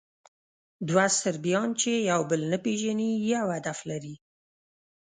دوه 0.89 1.05
صربیان، 1.21 1.69
چې 1.81 1.91
یو 2.11 2.21
بل 2.29 2.41
نه 2.51 2.57
پېژني، 2.63 3.11
یو 3.33 3.45
هدف 3.55 3.79
لري. 3.89 4.15